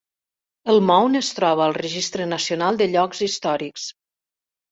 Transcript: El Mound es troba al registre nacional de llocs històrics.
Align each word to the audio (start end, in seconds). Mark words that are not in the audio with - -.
El 0.71 0.79
Mound 0.85 1.17
es 1.19 1.27
troba 1.39 1.63
al 1.65 1.75
registre 1.77 2.27
nacional 2.31 2.79
de 2.81 2.87
llocs 2.95 3.23
històrics. 3.27 3.87